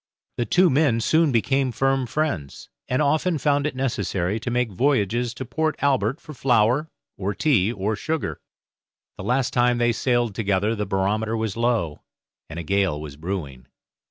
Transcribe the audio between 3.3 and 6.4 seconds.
found it necessary to make voyages to Port Albert for